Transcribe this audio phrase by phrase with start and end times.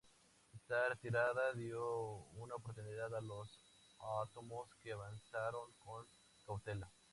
[0.55, 1.85] Esta retirada dio
[2.39, 3.59] una oportunidad a los
[3.99, 6.03] otomanos, que avanzaron con
[6.43, 6.91] cautela.